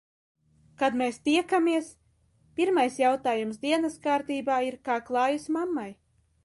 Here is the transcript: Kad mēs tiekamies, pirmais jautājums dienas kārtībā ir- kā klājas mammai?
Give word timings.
Kad 0.81 0.95
mēs 1.01 1.19
tiekamies, 1.27 1.91
pirmais 2.61 2.99
jautājums 3.03 3.63
dienas 3.67 4.03
kārtībā 4.09 4.61
ir- 4.71 4.81
kā 4.89 4.99
klājas 5.11 5.49
mammai? 5.59 5.89